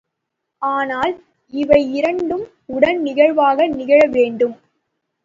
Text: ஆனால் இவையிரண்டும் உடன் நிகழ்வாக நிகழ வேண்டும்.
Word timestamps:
ஆனால் 0.61 1.11
இவையிரண்டும் 1.53 2.43
உடன் 2.65 2.99
நிகழ்வாக 3.01 3.67
நிகழ 3.67 3.99
வேண்டும். 4.07 4.55